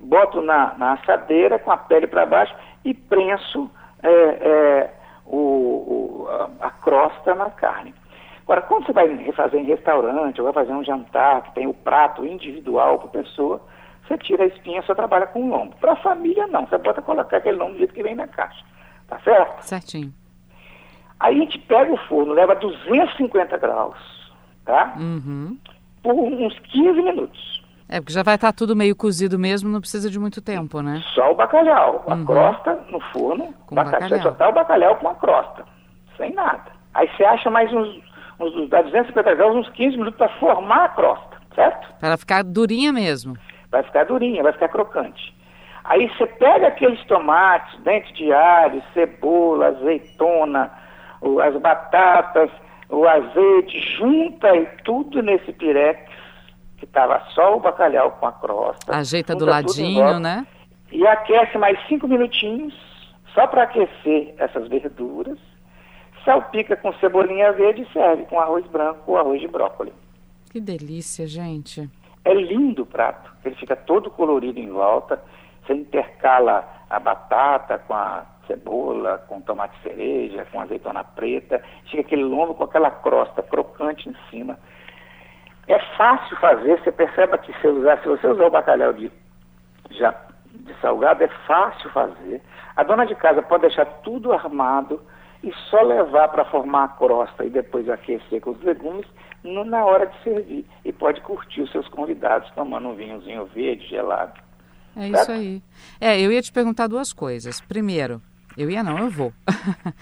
boto 0.02 0.40
na, 0.40 0.74
na 0.78 0.92
assadeira 0.92 1.58
com 1.58 1.70
a 1.70 1.76
pele 1.76 2.06
para 2.06 2.26
baixo 2.26 2.54
e 2.84 2.94
prenso 2.94 3.70
é, 4.02 4.10
é, 4.10 4.90
o, 5.26 5.36
o, 5.36 6.28
a, 6.28 6.66
a, 6.66 6.70
crosta 6.70 7.34
na 7.34 7.50
carne. 7.50 7.94
Agora, 8.42 8.62
quando 8.62 8.86
você 8.86 8.92
vai 8.92 9.32
fazer 9.32 9.58
em 9.58 9.64
restaurante 9.64 10.40
ou 10.40 10.44
vai 10.44 10.64
fazer 10.64 10.72
um 10.72 10.84
jantar 10.84 11.42
que 11.42 11.54
tem 11.54 11.66
o 11.66 11.74
prato 11.74 12.26
individual 12.26 12.98
para 12.98 13.20
a 13.20 13.22
pessoa, 13.22 13.60
você 14.06 14.18
tira 14.18 14.44
a 14.44 14.46
espinha, 14.46 14.82
só 14.82 14.94
trabalha 14.94 15.26
com 15.26 15.42
o 15.42 15.48
lombo. 15.48 15.76
Para 15.76 15.92
a 15.92 15.96
família, 15.96 16.46
não. 16.48 16.66
Você 16.66 16.76
bota 16.78 17.00
colocar 17.00 17.36
aquele 17.36 17.56
lombo 17.56 17.72
do 17.72 17.78
jeito 17.78 17.94
que 17.94 18.02
vem 18.02 18.16
na 18.16 18.26
caixa. 18.26 18.64
Tá 19.08 19.18
certo? 19.20 19.62
Certinho. 19.62 20.12
Aí 21.22 21.36
a 21.36 21.38
gente 21.38 21.58
pega 21.60 21.92
o 21.92 21.96
forno, 22.08 22.32
leva 22.32 22.52
a 22.52 22.56
250 22.56 23.56
graus, 23.58 23.96
tá? 24.64 24.94
Uhum. 24.98 25.56
Por 26.02 26.14
uns 26.14 26.58
15 26.58 27.00
minutos. 27.00 27.62
É, 27.88 28.00
porque 28.00 28.12
já 28.12 28.22
vai 28.22 28.34
estar 28.34 28.52
tudo 28.52 28.74
meio 28.74 28.96
cozido 28.96 29.38
mesmo, 29.38 29.70
não 29.70 29.80
precisa 29.80 30.10
de 30.10 30.18
muito 30.18 30.40
tempo, 30.42 30.80
né? 30.80 31.00
Só 31.14 31.30
o 31.30 31.34
bacalhau. 31.34 32.02
A 32.08 32.14
Uhum. 32.14 32.24
crosta 32.24 32.74
no 32.90 32.98
forno, 33.12 33.54
Com 33.66 33.74
bacalhau. 33.76 34.00
bacalhau. 34.00 34.22
Só 34.22 34.30
tá 34.32 34.48
o 34.48 34.52
bacalhau 34.52 34.96
com 34.96 35.08
a 35.08 35.14
crosta. 35.14 35.64
Sem 36.16 36.32
nada. 36.34 36.72
Aí 36.94 37.08
você 37.16 37.24
acha 37.24 37.48
mais 37.50 37.72
uns, 37.72 38.00
uns 38.40 38.68
dá 38.68 38.82
250 38.82 39.34
graus, 39.34 39.54
uns 39.56 39.68
15 39.70 39.96
minutos 39.96 40.18
para 40.18 40.28
formar 40.40 40.84
a 40.86 40.88
crosta, 40.88 41.36
certo? 41.54 41.86
Para 42.00 42.08
ela 42.08 42.16
ficar 42.16 42.42
durinha 42.42 42.92
mesmo. 42.92 43.36
Vai 43.70 43.82
ficar 43.84 44.04
durinha, 44.06 44.42
vai 44.42 44.52
ficar 44.52 44.68
crocante. 44.68 45.34
Aí 45.84 46.08
você 46.16 46.26
pega 46.26 46.68
aqueles 46.68 47.02
tomates, 47.06 47.78
dente 47.82 48.12
de 48.14 48.32
alho, 48.32 48.82
cebola, 48.94 49.68
azeitona, 49.68 50.70
as 51.40 51.56
batatas, 51.60 52.50
o 52.88 53.06
azeite, 53.06 53.80
junta 53.96 54.54
e 54.54 54.66
tudo 54.84 55.22
nesse 55.22 55.52
pirex, 55.52 56.10
que 56.76 56.84
estava 56.84 57.20
só 57.34 57.56
o 57.56 57.60
bacalhau 57.60 58.12
com 58.12 58.26
a 58.26 58.32
crosta. 58.32 58.96
Ajeita 58.96 59.34
do 59.34 59.46
ladinho, 59.46 60.18
né? 60.18 60.46
E 60.90 61.06
aquece 61.06 61.56
mais 61.56 61.78
cinco 61.88 62.06
minutinhos, 62.06 62.74
só 63.34 63.46
para 63.46 63.62
aquecer 63.62 64.34
essas 64.36 64.68
verduras. 64.68 65.38
Salpica 66.24 66.76
com 66.76 66.92
cebolinha 66.94 67.50
verde 67.52 67.82
e 67.82 67.92
serve 67.92 68.24
com 68.26 68.38
arroz 68.38 68.64
branco 68.66 69.00
ou 69.06 69.16
arroz 69.16 69.40
de 69.40 69.48
brócolis. 69.48 69.94
Que 70.50 70.60
delícia, 70.60 71.26
gente. 71.26 71.88
É 72.24 72.34
lindo 72.34 72.82
o 72.82 72.86
prato, 72.86 73.32
ele 73.44 73.56
fica 73.56 73.74
todo 73.74 74.10
colorido 74.10 74.60
em 74.60 74.68
volta. 74.68 75.20
Você 75.64 75.72
intercala 75.72 76.64
a 76.90 77.00
batata 77.00 77.78
com 77.78 77.94
a 77.94 78.24
cebola, 78.46 79.18
com 79.28 79.40
tomate 79.40 79.76
cereja, 79.82 80.46
com 80.52 80.60
azeitona 80.60 81.02
preta. 81.04 81.62
Fica 81.90 82.00
aquele 82.02 82.24
lombo 82.24 82.54
com 82.54 82.64
aquela 82.64 82.90
crosta 82.90 83.42
crocante 83.42 84.08
em 84.08 84.16
cima. 84.30 84.58
É 85.68 85.78
fácil 85.96 86.36
fazer, 86.38 86.78
você 86.80 86.90
perceba 86.92 87.38
que 87.38 87.52
se, 87.60 87.66
usar, 87.66 87.98
se 88.02 88.08
você 88.08 88.26
usar 88.26 88.46
o 88.46 88.50
bacalhau 88.50 88.92
de, 88.92 89.10
já, 89.90 90.14
de 90.46 90.74
salgado, 90.80 91.22
é 91.22 91.28
fácil 91.46 91.88
fazer. 91.90 92.42
A 92.74 92.82
dona 92.82 93.04
de 93.06 93.14
casa 93.14 93.42
pode 93.42 93.62
deixar 93.62 93.84
tudo 94.02 94.32
armado 94.32 95.00
e 95.42 95.52
só 95.70 95.80
levar 95.82 96.28
para 96.28 96.44
formar 96.44 96.84
a 96.84 96.88
crosta 96.88 97.44
e 97.44 97.50
depois 97.50 97.88
aquecer 97.88 98.40
com 98.40 98.50
os 98.50 98.62
legumes 98.62 99.06
no- 99.42 99.64
na 99.64 99.84
hora 99.84 100.06
de 100.06 100.22
servir. 100.22 100.66
E 100.84 100.92
pode 100.92 101.20
curtir 101.20 101.62
os 101.62 101.70
seus 101.70 101.86
convidados 101.88 102.50
tomando 102.52 102.88
um 102.88 102.94
vinhozinho 102.94 103.44
verde, 103.46 103.86
gelado. 103.88 104.40
É 104.96 105.08
isso 105.08 105.32
aí. 105.32 105.62
É, 106.00 106.20
eu 106.20 106.30
ia 106.30 106.42
te 106.42 106.52
perguntar 106.52 106.86
duas 106.86 107.12
coisas. 107.12 107.60
Primeiro, 107.60 108.20
eu 108.56 108.70
ia 108.70 108.82
não, 108.82 108.98
eu 108.98 109.10
vou. 109.10 109.32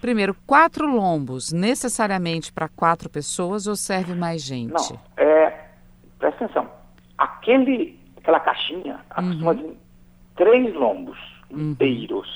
Primeiro, 0.00 0.34
quatro 0.46 0.86
lombos 0.86 1.52
necessariamente 1.52 2.52
para 2.52 2.68
quatro 2.68 3.10
pessoas 3.10 3.66
ou 3.66 3.76
serve 3.76 4.14
mais 4.14 4.42
gente? 4.42 4.72
Não, 4.72 4.98
é, 5.16 5.66
presta 6.18 6.44
atenção. 6.44 6.70
Aquele, 7.18 7.98
aquela 8.16 8.40
caixinha 8.40 9.00
acostuma 9.10 9.52
vir 9.52 9.76
três 10.36 10.74
lombos 10.74 11.18
inteiros. 11.50 12.28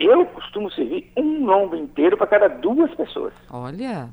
Eu 0.00 0.24
costumo 0.26 0.70
servir 0.72 1.12
um 1.16 1.44
lombo 1.44 1.76
inteiro 1.76 2.16
para 2.16 2.26
cada 2.26 2.48
duas 2.48 2.92
pessoas. 2.94 3.34
Olha, 3.50 4.08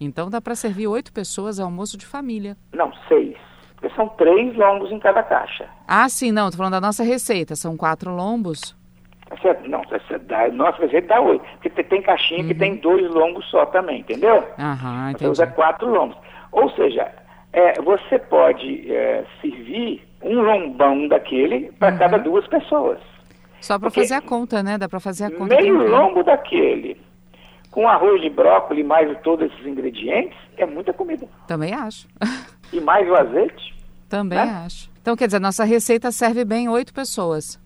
então 0.00 0.30
dá 0.30 0.40
para 0.40 0.54
servir 0.54 0.86
oito 0.86 1.12
pessoas, 1.12 1.58
almoço 1.58 1.98
de 1.98 2.06
família. 2.06 2.56
Não, 2.72 2.92
seis. 3.08 3.36
Porque 3.74 3.94
são 3.94 4.08
três 4.10 4.56
lombos 4.56 4.90
em 4.90 4.98
cada 4.98 5.22
caixa. 5.22 5.68
Ah, 5.86 6.08
sim, 6.08 6.32
não, 6.32 6.50
tô 6.50 6.56
falando 6.56 6.72
da 6.72 6.80
nossa 6.80 7.02
receita. 7.02 7.56
São 7.56 7.76
quatro 7.76 8.14
lombos. 8.14 8.75
Essa- 9.30 9.60
não, 9.66 9.82
essa 9.90 10.18
dá, 10.20 10.48
nossa 10.48 10.78
receita 10.82 11.08
dá 11.08 11.20
oito. 11.20 11.44
Porque 11.60 11.70
tem- 11.82 12.02
caixinha 12.02 12.44
que 12.44 12.54
tem 12.54 12.76
dois 12.76 13.08
lombos 13.10 13.44
só 13.50 13.66
também, 13.66 14.00
entendeu? 14.00 14.44
Aham, 14.58 15.12
Você 15.12 15.26
usa 15.26 15.46
quatro 15.48 15.88
lombos. 15.90 16.16
Ou 16.52 16.70
seja, 16.70 17.10
é, 17.52 17.80
você 17.82 18.18
pode 18.18 18.90
é, 18.92 19.24
servir 19.40 20.06
um 20.22 20.40
lombão 20.40 21.08
daquele 21.08 21.72
para 21.72 21.92
Uhum. 21.92 21.98
cada 21.98 22.18
duas 22.18 22.46
pessoas. 22.46 22.98
Só 23.60 23.78
para 23.78 23.90
fazer 23.90 24.14
a 24.14 24.20
conta, 24.22 24.62
né? 24.62 24.78
Dá 24.78 24.88
para 24.88 25.00
fazer 25.00 25.24
a 25.24 25.30
conta. 25.30 25.56
Meio 25.56 25.88
lombo 25.90 26.22
daquele, 26.22 26.96
com 27.72 27.88
arroz 27.88 28.20
de 28.20 28.30
brócolis 28.30 28.86
mais 28.86 29.18
todos 29.22 29.50
esses 29.50 29.66
ingredientes, 29.66 30.38
é 30.56 30.64
muita 30.64 30.92
comida. 30.92 31.26
Também 31.48 31.74
acho. 31.74 32.06
E 32.72 32.80
mais 32.80 33.08
o 33.08 33.14
azeite, 33.14 33.74
Também 34.08 34.38
Né? 34.38 34.62
acho. 34.66 34.90
Então, 35.00 35.14
quer 35.16 35.26
dizer, 35.26 35.40
nossa 35.40 35.62
receita 35.64 36.10
serve 36.12 36.44
bem 36.44 36.68
oito 36.68 36.92
pessoas. 36.92 37.60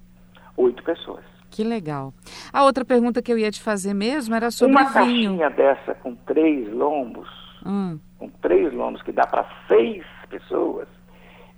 oito 0.59 0.83
pessoas. 0.83 1.25
Que 1.51 1.65
legal. 1.65 2.13
A 2.53 2.63
outra 2.65 2.85
pergunta 2.85 3.21
que 3.21 3.33
eu 3.33 3.39
ia 3.39 3.51
te 3.51 3.61
fazer 3.61 3.93
mesmo 3.95 4.35
era 4.35 4.51
sobre 4.51 4.75
Uma 4.75 4.85
vinho. 4.85 5.37
caixinha 5.37 5.51
dessa 5.51 5.95
com 5.97 6.15
três 6.15 6.73
lombos, 6.73 7.29
Hum, 7.67 7.99
com 8.19 8.29
três 8.41 8.73
lombos, 8.73 9.03
que 9.03 9.13
dá 9.13 9.27
para 9.27 9.45
seis 9.69 10.05
pessoas. 10.29 10.87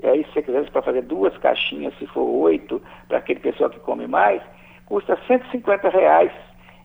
E 0.03 0.07
aí, 0.07 0.25
se 0.25 0.33
você 0.33 0.43
quiser 0.43 0.69
para 0.71 0.83
fazer 0.83 1.03
duas 1.03 1.37
caixinhas, 1.39 1.95
se 1.99 2.07
for 2.09 2.23
oito, 2.25 2.83
para 3.07 3.19
aquele 3.19 3.39
pessoal 3.41 3.71
que 3.71 3.79
come 3.81 4.07
mais, 4.09 4.43
custa 4.87 5.17
150 5.29 5.89
reais 5.91 6.33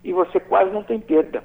e 0.04 0.14
você 0.14 0.40
quase 0.40 0.70
não 0.72 0.84
tem 0.84 1.00
perda, 1.00 1.44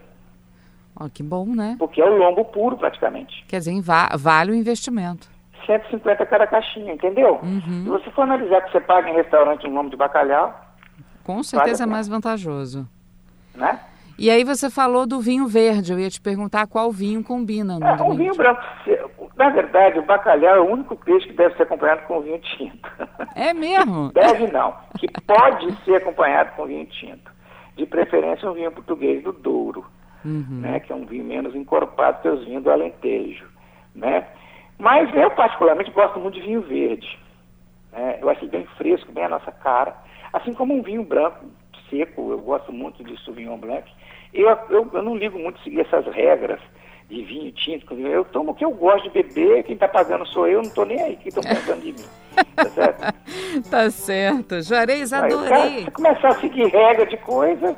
ó, 0.94 1.08
que 1.08 1.22
bom, 1.22 1.46
né? 1.46 1.76
porque 1.78 2.02
é 2.02 2.04
o 2.04 2.16
lombo 2.18 2.44
puro 2.44 2.76
praticamente. 2.76 3.44
Quer 3.48 3.58
dizer, 3.58 3.80
va- 3.80 4.10
vale 4.18 4.52
o 4.52 4.54
investimento. 4.54 5.30
150 5.64 6.26
cada 6.26 6.46
caixinha, 6.46 6.92
entendeu? 6.92 7.38
Uhum. 7.42 7.84
Se 7.84 7.88
você 7.88 8.10
for 8.10 8.22
analisar 8.22 8.60
que 8.62 8.72
você 8.72 8.80
paga 8.80 9.08
em 9.08 9.14
restaurante 9.14 9.66
um 9.66 9.72
lombo 9.72 9.88
de 9.90 9.96
bacalhau, 9.96 10.54
Com 11.24 11.42
certeza 11.42 11.84
é 11.84 11.86
mais 11.86 12.08
vantajoso. 12.08 12.88
né? 13.54 13.80
E 14.18 14.30
aí 14.30 14.44
você 14.44 14.70
falou 14.70 15.06
do 15.06 15.20
vinho 15.20 15.46
verde. 15.46 15.92
Eu 15.92 15.98
ia 15.98 16.10
te 16.10 16.20
perguntar 16.20 16.66
qual 16.66 16.92
vinho 16.92 17.24
combina 17.24 17.78
no 17.78 17.86
É, 17.86 17.96
domingo. 17.96 18.16
vinho 18.16 18.34
branco, 18.36 18.60
na 19.36 19.48
verdade, 19.50 19.98
o 19.98 20.02
bacalhau 20.04 20.56
é 20.56 20.60
o 20.60 20.70
único 20.70 20.94
peixe 20.96 21.26
que 21.26 21.32
deve 21.32 21.56
ser 21.56 21.62
acompanhado 21.64 22.02
com 22.06 22.20
vinho 22.20 22.38
tinto. 22.38 22.88
É 23.34 23.52
mesmo? 23.54 24.12
Deve 24.14 24.46
não, 24.52 24.74
que 24.98 25.08
pode 25.26 25.74
ser 25.84 25.96
acompanhado 25.96 26.52
com 26.54 26.66
vinho 26.66 26.84
tinto. 26.86 27.32
De 27.76 27.86
preferência 27.86 28.48
um 28.48 28.54
vinho 28.54 28.70
português 28.70 29.24
do 29.24 29.32
Douro, 29.32 29.84
Uhum. 30.24 30.60
né, 30.60 30.78
que 30.78 30.92
é 30.92 30.94
um 30.94 31.04
vinho 31.04 31.24
menos 31.24 31.52
encorpado 31.54 32.20
que 32.22 32.28
os 32.28 32.44
vinhos 32.44 32.62
do 32.62 32.70
Alentejo, 32.70 33.44
né? 33.92 34.24
Mas 34.78 35.12
eu 35.16 35.30
particularmente 35.32 35.90
gosto 35.90 36.20
muito 36.20 36.34
de 36.34 36.42
vinho 36.42 36.60
verde. 36.62 37.18
né? 37.90 38.18
Eu 38.20 38.28
acho 38.30 38.42
ele 38.44 38.50
bem 38.52 38.66
fresco, 38.78 39.10
bem 39.10 39.24
a 39.24 39.28
nossa 39.30 39.50
cara. 39.50 39.96
Assim 40.32 40.52
como 40.52 40.74
um 40.74 40.82
vinho 40.82 41.04
branco 41.04 41.44
seco, 41.90 42.30
eu 42.30 42.38
gosto 42.38 42.72
muito 42.72 43.04
de 43.04 43.22
Sauvignon 43.24 43.58
Blanc. 43.58 43.84
Eu, 44.32 44.48
eu, 44.70 44.88
eu 44.92 45.02
não 45.02 45.14
ligo 45.16 45.38
muito 45.38 45.60
seguir 45.62 45.80
essas 45.80 46.06
regras 46.06 46.60
de 47.08 47.22
vinho 47.24 47.52
tinto. 47.52 47.94
Eu 47.94 48.24
tomo 48.24 48.52
o 48.52 48.54
que 48.54 48.64
eu 48.64 48.70
gosto 48.70 49.10
de 49.10 49.22
beber, 49.22 49.62
quem 49.64 49.74
está 49.74 49.86
pagando 49.86 50.26
sou 50.28 50.46
eu, 50.48 50.62
não 50.62 50.68
estou 50.68 50.86
nem 50.86 51.00
aí, 51.02 51.16
que 51.16 51.28
estão 51.28 51.42
pensando 51.42 51.82
de 51.82 51.92
mim. 51.92 52.04
Tá 52.56 52.64
certo? 52.64 53.22
Tá 53.70 53.90
certo. 53.90 54.62
Juarez, 54.62 55.12
Aí, 55.12 55.24
adorei. 55.30 55.84
se 55.84 55.90
começar 55.90 56.28
a 56.28 56.34
seguir 56.40 56.66
regra 56.68 57.04
de 57.04 57.18
coisa, 57.18 57.76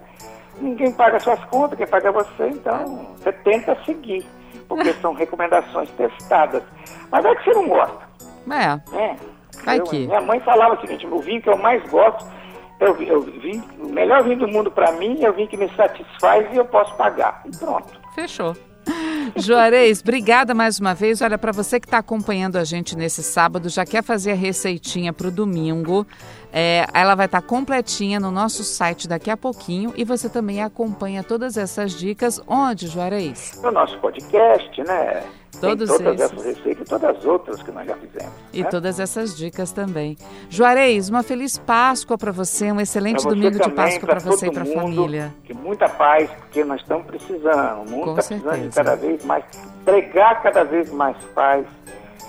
ninguém 0.60 0.92
paga 0.92 1.18
suas 1.18 1.42
contas, 1.46 1.76
quem 1.76 1.86
paga 1.86 2.10
é 2.10 2.12
você, 2.12 2.48
então 2.48 3.08
você 3.16 3.32
tenta 3.32 3.76
seguir, 3.84 4.24
porque 4.68 4.92
são 5.02 5.12
recomendações 5.14 5.90
testadas. 5.90 6.62
Mas 7.10 7.24
é 7.24 7.34
que 7.34 7.44
você 7.44 7.54
não 7.54 7.68
gosta, 7.68 7.98
É, 8.46 8.94
né? 8.96 9.16
Vai 9.64 9.80
Eu-. 9.80 9.86
Minha 10.06 10.20
mãe 10.20 10.38
falava 10.40 10.74
o 10.76 10.80
seguinte, 10.80 11.06
o 11.08 11.18
vinho 11.18 11.42
que 11.42 11.48
eu 11.50 11.58
mais 11.58 11.82
gosto, 11.90 12.24
eu, 12.80 13.02
eu 13.02 13.20
vim, 13.22 13.62
o 13.80 13.88
melhor 13.88 14.22
vinho 14.24 14.38
do 14.38 14.48
mundo 14.48 14.70
para 14.70 14.92
mim 14.92 15.22
é 15.22 15.30
o 15.30 15.32
vinho 15.32 15.48
que 15.48 15.56
me 15.56 15.68
satisfaz 15.74 16.46
e 16.52 16.56
eu 16.56 16.64
posso 16.64 16.94
pagar. 16.96 17.42
E 17.46 17.56
pronto. 17.56 17.98
fechou. 18.14 18.56
Juarez, 19.36 20.00
obrigada 20.02 20.54
mais 20.54 20.78
uma 20.78 20.94
vez. 20.94 21.22
Olha, 21.22 21.38
para 21.38 21.52
você 21.52 21.80
que 21.80 21.86
está 21.86 21.98
acompanhando 21.98 22.56
a 22.56 22.64
gente 22.64 22.96
nesse 22.96 23.22
sábado, 23.22 23.68
já 23.68 23.84
quer 23.84 24.02
fazer 24.02 24.32
a 24.32 24.36
receitinha 24.36 25.12
para 25.12 25.28
o 25.28 25.30
domingo, 25.30 26.06
é, 26.56 26.86
ela 26.94 27.16
vai 27.16 27.26
estar 27.26 27.42
completinha 27.42 28.20
no 28.20 28.30
nosso 28.30 28.62
site 28.62 29.08
daqui 29.08 29.28
a 29.28 29.36
pouquinho 29.36 29.92
e 29.96 30.04
você 30.04 30.28
também 30.28 30.62
acompanha 30.62 31.24
todas 31.24 31.56
essas 31.56 31.90
dicas 31.90 32.40
onde, 32.46 32.86
Juarez? 32.86 33.60
No 33.60 33.72
nosso 33.72 33.98
podcast, 33.98 34.80
né? 34.84 35.24
Todos 35.60 35.88
Tem 35.90 35.98
todas 35.98 36.20
esses. 36.20 36.32
essas 36.32 36.44
receitas 36.44 36.86
e 36.86 36.90
todas 36.90 37.16
as 37.16 37.24
outras 37.24 37.62
que 37.62 37.72
nós 37.72 37.86
já 37.86 37.96
fizemos. 37.96 38.32
E 38.52 38.62
né? 38.62 38.68
todas 38.68 39.00
essas 39.00 39.36
dicas 39.36 39.72
também. 39.72 40.16
Juarez, 40.48 41.08
uma 41.08 41.24
feliz 41.24 41.58
Páscoa 41.58 42.16
para 42.16 42.30
você, 42.30 42.70
um 42.70 42.80
excelente 42.80 43.24
domingo 43.24 43.52
de 43.52 43.58
também, 43.58 43.74
Páscoa 43.74 44.06
para 44.06 44.20
você 44.20 44.46
e 44.46 44.52
para 44.52 44.62
a 44.62 44.66
família. 44.66 45.34
Que 45.42 45.54
muita 45.54 45.88
paz, 45.88 46.30
porque 46.30 46.62
nós 46.64 46.80
estamos 46.80 47.06
precisando. 47.06 47.82
O 47.82 47.90
mundo 47.90 48.04
Com 48.04 48.14
precisando 48.14 48.52
de 48.52 48.72
certeza. 48.72 48.84
cada 48.84 48.96
vez 48.96 49.24
mais, 49.24 49.44
pregar 49.84 50.42
cada 50.42 50.64
vez 50.64 50.92
mais 50.92 51.16
paz 51.34 51.66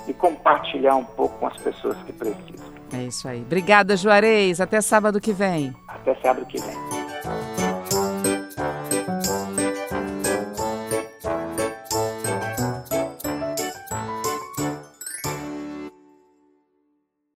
e 0.07 0.13
compartilhar 0.13 0.95
um 0.95 1.05
pouco 1.05 1.37
com 1.39 1.47
as 1.47 1.57
pessoas 1.57 1.97
que 2.05 2.13
precisam. 2.13 2.74
É 2.91 3.03
isso 3.03 3.27
aí. 3.27 3.41
Obrigada, 3.41 3.95
Juarez. 3.97 4.61
Até 4.61 4.81
sábado 4.81 5.19
que 5.19 5.33
vem. 5.33 5.75
Até 5.87 6.15
sábado 6.15 6.45
que 6.45 6.59
vem. 6.59 7.04